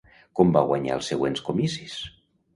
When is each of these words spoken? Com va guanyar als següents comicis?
Com 0.39 0.53
va 0.55 0.63
guanyar 0.71 0.95
als 0.95 1.11
següents 1.13 1.45
comicis? 1.51 2.01